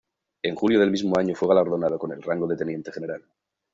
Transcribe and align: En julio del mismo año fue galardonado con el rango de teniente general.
En 0.41 0.55
julio 0.55 0.79
del 0.79 0.89
mismo 0.89 1.15
año 1.19 1.35
fue 1.35 1.47
galardonado 1.49 1.99
con 1.99 2.11
el 2.11 2.23
rango 2.23 2.47
de 2.47 2.57
teniente 2.57 2.91
general. 2.91 3.21